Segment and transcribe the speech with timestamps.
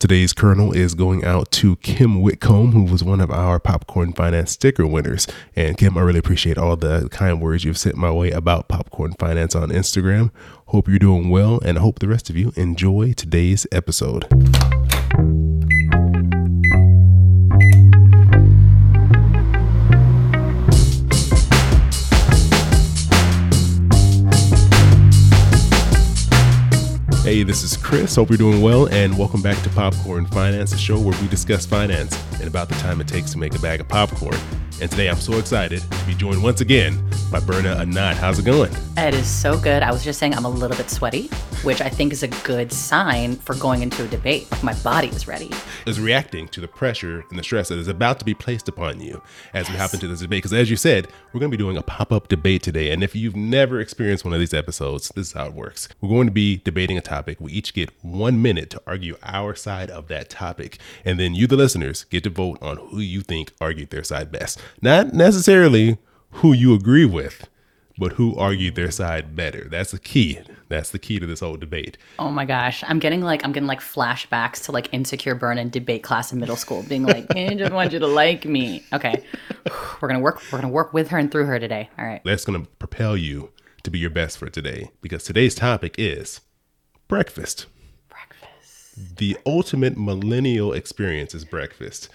[0.00, 4.52] Today's kernel is going out to Kim Whitcomb, who was one of our Popcorn Finance
[4.52, 5.26] sticker winners.
[5.54, 9.12] And Kim, I really appreciate all the kind words you've sent my way about Popcorn
[9.18, 10.30] Finance on Instagram.
[10.68, 14.24] Hope you're doing well, and I hope the rest of you enjoy today's episode.
[27.30, 28.16] Hey, this is Chris.
[28.16, 31.64] Hope you're doing well, and welcome back to Popcorn Finance, a show where we discuss
[31.64, 34.36] finance and about the time it takes to make a bag of popcorn.
[34.80, 36.98] And today I'm so excited to be joined once again
[37.30, 38.16] by Berna Anat.
[38.16, 38.72] How's it going?
[38.96, 39.82] It is so good.
[39.82, 41.26] I was just saying I'm a little bit sweaty,
[41.64, 44.50] which I think is a good sign for going into a debate.
[44.50, 45.50] Like my body is ready.
[45.86, 49.00] Is reacting to the pressure and the stress that is about to be placed upon
[49.00, 49.70] you as yes.
[49.70, 50.38] we hop into this debate.
[50.38, 52.90] Because as you said, we're going to be doing a pop up debate today.
[52.90, 55.88] And if you've never experienced one of these episodes, this is how it works.
[56.00, 57.38] We're going to be debating a topic.
[57.38, 60.78] We each get one minute to argue our side of that topic.
[61.04, 64.32] And then you, the listeners, get to vote on who you think argued their side
[64.32, 64.58] best.
[64.82, 65.98] Not necessarily
[66.32, 67.48] who you agree with,
[67.98, 69.68] but who argued their side better.
[69.68, 70.40] That's the key.
[70.68, 71.98] That's the key to this whole debate.
[72.18, 75.70] Oh my gosh, I'm getting like I'm getting like flashbacks to like insecure Berna in
[75.70, 79.22] debate class in middle school, being like, "I just want you to like me." Okay,
[80.00, 80.40] we're gonna work.
[80.50, 81.90] We're gonna work with her and through her today.
[81.98, 82.22] All right.
[82.24, 83.50] That's gonna propel you
[83.82, 86.40] to be your best for today because today's topic is
[87.08, 87.66] breakfast.
[88.08, 89.16] Breakfast.
[89.16, 92.08] The ultimate millennial experience is breakfast.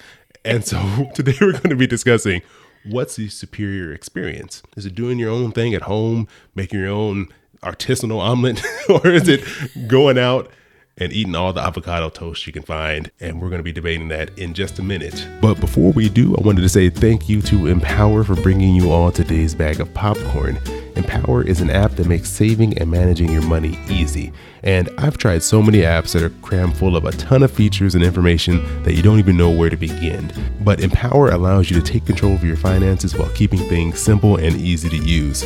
[0.46, 2.42] And so today we're going to be discussing
[2.86, 4.62] what's the superior experience?
[4.78, 7.28] Is it doing your own thing at home, making your own
[7.64, 9.42] artisanal omelet, or is it
[9.88, 10.52] going out
[10.98, 13.12] and eating all the avocado toast you can find.
[13.20, 15.28] And we're going to be debating that in just a minute.
[15.42, 18.92] But before we do, I wanted to say thank you to Empower for bringing you
[18.92, 20.58] all today's bag of popcorn.
[20.96, 24.32] Empower is an app that makes saving and managing your money easy.
[24.64, 27.96] And I've tried so many apps that are crammed full of a ton of features
[27.96, 30.32] and information that you don't even know where to begin.
[30.62, 34.56] But Empower allows you to take control of your finances while keeping things simple and
[34.56, 35.44] easy to use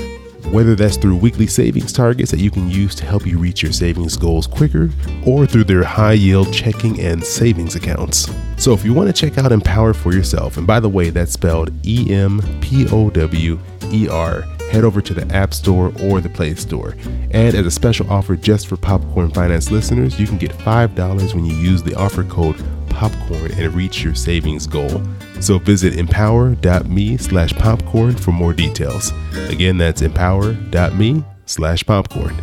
[0.52, 3.72] whether that's through weekly savings targets that you can use to help you reach your
[3.72, 4.90] savings goals quicker,
[5.26, 8.32] or through their high yield checking and savings accounts.
[8.58, 11.34] So, if you want to check out Empower for yourself, and by the way, that's
[11.34, 13.60] spelled E M P O W
[13.92, 16.96] E R, head over to the App Store or the Play Store.
[17.32, 21.46] And as a special offer just for Popcorn Finance listeners, you can get $5 when
[21.46, 22.56] you use the offer code
[22.90, 25.02] POPCORN and reach your savings goal.
[25.40, 29.14] So visit empower.me slash popcorn for more details.
[29.48, 32.36] Again, that's empower.me slash popcorn.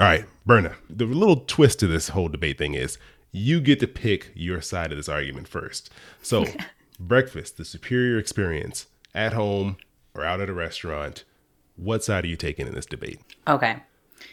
[0.00, 2.98] All right, Berna, the little twist to this whole debate thing is
[3.30, 5.90] you get to pick your side of this argument first.
[6.22, 6.46] So,
[7.00, 9.76] breakfast, the superior experience at home
[10.14, 11.24] or out at a restaurant,
[11.76, 13.20] what side are you taking in this debate?
[13.48, 13.76] Okay.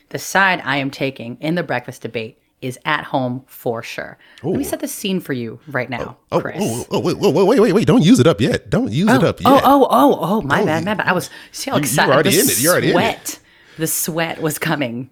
[0.10, 4.18] The side I am taking in the breakfast debate is at home for sure.
[4.44, 4.50] Ooh.
[4.50, 6.58] Let me set the scene for you right now, oh, Chris.
[6.60, 7.88] Oh, oh, wait, wait, wait, wait, wait!
[7.88, 8.70] Don't use it up yet.
[8.70, 9.64] Don't use oh, it up oh, yet.
[9.66, 10.42] Oh, oh, oh, oh!
[10.42, 11.08] My bad, my bad.
[11.08, 12.08] I was so excited.
[12.08, 12.62] You're already the in it.
[12.62, 13.40] You're already sweat, in it.
[13.78, 15.10] The sweat was coming.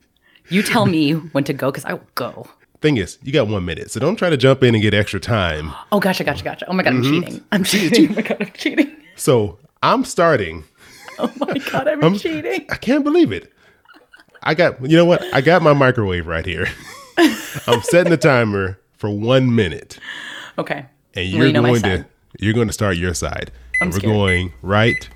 [0.50, 2.48] You tell me when to go because I will go.
[2.82, 5.20] Thing is, you got one minute, so don't try to jump in and get extra
[5.20, 5.74] time.
[5.92, 6.70] Oh, gotcha, gotcha, gotcha.
[6.70, 7.22] Oh my god, I'm mm-hmm.
[7.22, 7.46] cheating.
[7.52, 8.10] I'm cheating.
[8.12, 8.96] oh my god, I'm cheating.
[9.16, 10.64] So I'm starting.
[11.22, 12.66] Oh my god, I'm, I'm cheating.
[12.70, 13.52] I can't believe it.
[14.42, 15.22] I got, you know what?
[15.34, 16.68] I got my microwave right here.
[17.68, 20.00] I'm setting the timer for one minute.
[20.58, 20.86] Okay.
[21.16, 22.06] And you're you going to
[22.40, 23.52] you're going to start your side.
[23.82, 24.14] I'm and we're scared.
[24.14, 25.10] going right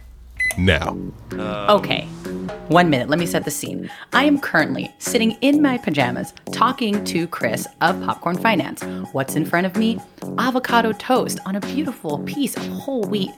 [0.58, 0.98] now.
[1.34, 2.06] Okay.
[2.68, 3.10] One minute.
[3.10, 3.90] Let me set the scene.
[4.14, 8.84] I am currently sitting in my pajamas talking to Chris of Popcorn Finance.
[9.14, 10.00] What's in front of me?
[10.38, 13.32] Avocado toast on a beautiful piece of whole wheat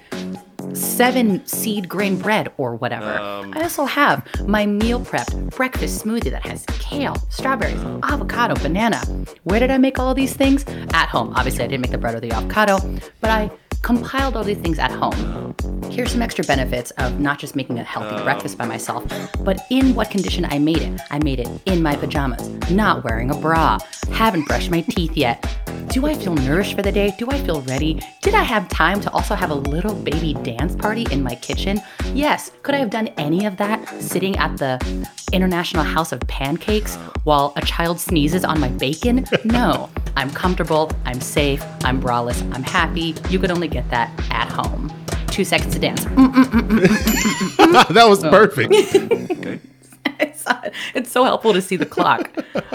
[0.75, 3.11] seven seed grain bread or whatever.
[3.17, 8.99] Um, I also have my meal prepped breakfast smoothie that has kale, strawberries, avocado, banana.
[9.43, 10.65] Where did I make all these things?
[10.93, 11.33] At home.
[11.35, 12.77] Obviously, I didn't make the bread or the avocado,
[13.21, 13.49] but I
[13.85, 15.53] compiled all these things at home.
[15.91, 19.06] Here's some extra benefits of not just making a healthy um, breakfast by myself,
[19.41, 21.00] but in what condition I made it.
[21.12, 23.78] I made it in my pajamas, not wearing a bra,
[24.12, 25.46] haven't brushed my teeth yet.
[25.90, 27.14] Do I feel nourished for the day?
[27.20, 28.02] Do I feel ready?
[28.23, 31.79] Did I have time to also have a little baby dance party in my kitchen?
[32.14, 32.52] Yes.
[32.64, 37.53] Could I have done any of that sitting at the International House of Pancakes while
[37.55, 39.26] a child sneezes on my bacon?
[39.43, 39.91] No.
[40.17, 43.16] I'm comfortable, I'm safe, I'm braless, I'm happy.
[43.29, 44.91] You could only get that at home.
[45.28, 46.06] Two seconds to dance.
[46.06, 48.73] Mm, mm, mm, that was perfect.
[50.20, 52.32] it's, uh, it's so helpful to see the clock.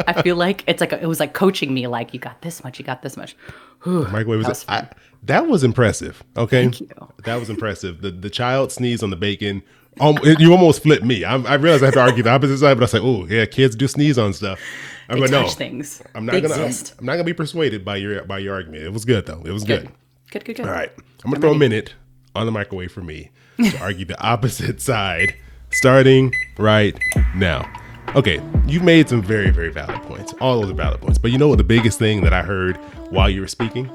[0.07, 1.87] I feel like it's like a, it was like coaching me.
[1.87, 3.35] Like you got this much, you got this much.
[3.87, 4.89] Microwave was, that was, I,
[5.23, 6.23] that was impressive.
[6.37, 6.71] Okay,
[7.25, 8.03] that was impressive.
[8.03, 9.63] The the child sneezed on the bacon
[9.99, 11.25] Um, you almost flipped me.
[11.25, 13.27] I, I realized I have to argue the opposite side, but I say, like, oh
[13.27, 14.61] yeah, kids do sneeze on stuff.
[15.09, 16.03] I'm They like, no, touch things.
[16.15, 16.55] I'm not They gonna.
[16.55, 16.73] I'm.
[16.99, 18.85] I'm not gonna be persuaded by your by your argument.
[18.85, 19.43] It was good though.
[19.45, 19.87] It was good.
[19.87, 19.95] Good.
[20.31, 20.67] Good, good, good.
[20.67, 20.93] All right,
[21.25, 21.95] I'm gonna throw a minute
[22.37, 25.35] on the microwave for me to argue the opposite side,
[25.71, 26.97] starting right
[27.35, 27.69] now.
[28.15, 30.33] Okay, you've made some very very valid points.
[30.41, 31.19] All those are valid points.
[31.19, 31.59] But you know what?
[31.59, 32.77] The biggest thing that I heard
[33.11, 33.87] while you were speaking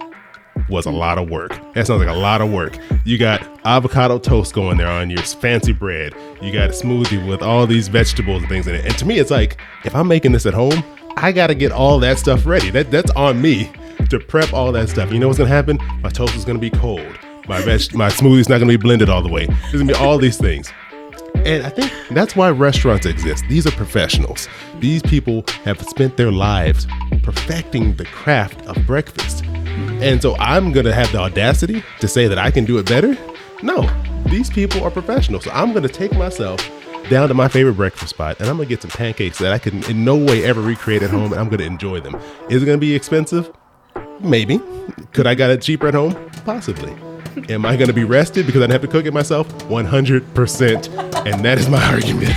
[0.69, 1.51] was a lot of work.
[1.73, 2.77] That sounds like a lot of work.
[3.05, 6.13] You got avocado toast going there on your fancy bread.
[6.41, 8.85] You got a smoothie with all these vegetables and things in it.
[8.85, 10.83] And to me, it's like if I'm making this at home,
[11.17, 12.69] I got to get all that stuff ready.
[12.69, 13.71] That that's on me
[14.09, 15.11] to prep all that stuff.
[15.11, 15.77] You know what's gonna happen?
[16.01, 17.17] My toast is gonna be cold.
[17.47, 19.45] My veg, my smoothie's not gonna be blended all the way.
[19.45, 20.71] There's gonna be all these things.
[21.45, 23.43] And I think that's why restaurants exist.
[23.47, 24.47] These are professionals.
[24.79, 26.87] These people have spent their lives
[27.21, 29.44] perfecting the craft of breakfast.
[30.01, 32.85] And so I'm going to have the audacity to say that I can do it
[32.85, 33.17] better?
[33.63, 33.89] No,
[34.25, 35.43] these people are professionals.
[35.45, 36.69] So I'm going to take myself
[37.09, 39.59] down to my favorite breakfast spot and I'm going to get some pancakes that I
[39.59, 42.15] can in no way ever recreate at home and I'm going to enjoy them.
[42.49, 43.51] Is it going to be expensive?
[44.19, 44.59] Maybe.
[45.13, 46.15] Could I got it cheaper at home?
[46.45, 46.91] Possibly.
[47.49, 49.47] Am I going to be rested because I have to cook it myself?
[49.65, 51.31] 100%.
[51.31, 52.31] And that is my argument.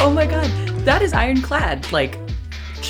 [0.00, 0.48] Oh my god,
[0.84, 1.90] that is ironclad.
[1.90, 2.18] Like,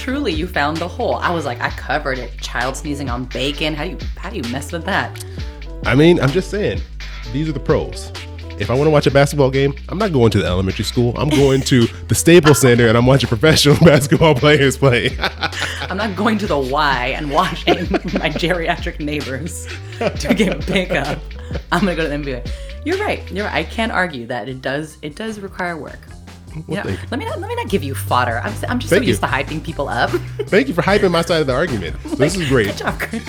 [0.09, 1.17] truly, you found the hole.
[1.17, 2.41] I was like, I covered it.
[2.41, 3.75] Child sneezing on bacon.
[3.75, 5.23] How do you how do you mess with that?
[5.85, 6.81] I mean, I'm just saying,
[7.31, 8.11] these are the pros.
[8.59, 11.13] If I want to watch a basketball game, I'm not going to the elementary school.
[11.19, 15.15] I'm going to the Staples Center and I'm watching professional basketball players play.
[15.83, 19.69] I'm not going to the Y and watching my geriatric neighbors
[19.99, 21.19] to get pickup.
[21.71, 22.51] I'm gonna go to the NBA.
[22.87, 23.31] You're right.
[23.31, 23.55] You're right.
[23.57, 24.97] I can't argue that it does.
[25.03, 26.01] It does require work.
[26.67, 26.85] Yeah.
[27.11, 27.39] Let me not.
[27.41, 28.39] Let me not give you fodder.
[28.43, 28.53] I'm.
[28.69, 29.09] I'm just Thank so you.
[29.09, 30.11] used to hyping people up.
[30.49, 31.97] Thank you for hyping my side of the argument.
[32.19, 32.67] this is great.
[32.69, 33.25] Good job, Chris.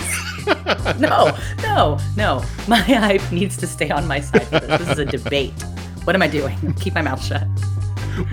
[0.99, 2.43] no, no, no.
[2.67, 4.47] My hype needs to stay on my side.
[4.47, 4.79] For this.
[4.79, 5.53] this is a debate.
[6.05, 6.73] What am I doing?
[6.79, 7.45] Keep my mouth shut.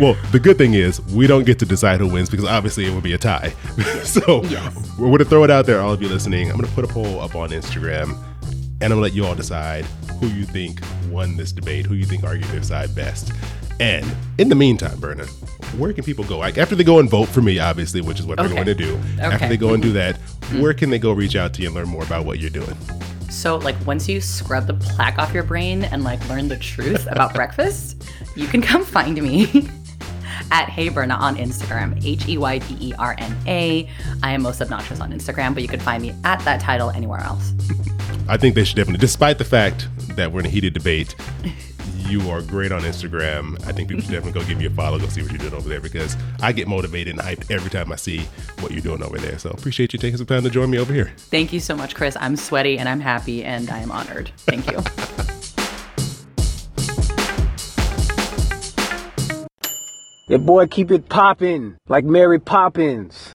[0.01, 2.95] Well, the good thing is we don't get to decide who wins because obviously it
[2.95, 3.51] would be a tie.
[4.05, 4.75] so Yes.
[4.99, 6.51] we're going to throw it out there, all of you listening.
[6.51, 8.17] I'm going to put a poll up on Instagram
[8.81, 9.85] and I'm to let you all decide
[10.21, 10.81] who you think
[11.11, 13.33] won this debate, who you think argued their side best.
[13.81, 14.07] And
[14.39, 15.27] in the meantime, Berna,
[15.77, 16.39] where can people go?
[16.39, 18.75] Like after they go and vote for me, obviously, which is what they're going to
[18.75, 18.99] do.
[19.21, 20.61] After they go and do that, hmm.
[20.61, 22.77] where can they go reach out to you and learn more about what you're doing?
[23.29, 27.07] So, like, once you scrub the plaque off your brain and like learn the truth
[27.11, 29.69] about breakfast, you can come find me
[30.51, 33.89] at Hey Berna on Instagram, H E Y B E R N A.
[34.23, 37.21] I am most obnoxious on Instagram, but you can find me at that title anywhere
[37.21, 37.53] else.
[38.29, 41.15] I think they should definitely, despite the fact that we're in a heated debate,
[41.97, 43.55] you are great on Instagram.
[43.67, 45.55] I think people should definitely go give you a follow, go see what you're doing
[45.55, 48.21] over there because I get motivated and hyped every time I see
[48.61, 49.39] what you're doing over there.
[49.39, 51.13] So appreciate you taking some time to join me over here.
[51.17, 52.17] Thank you so much, Chris.
[52.21, 54.31] I'm sweaty and I'm happy and I am honored.
[54.39, 54.83] Thank you.
[60.29, 63.26] Your boy keep it poppin' like Mary Poppins.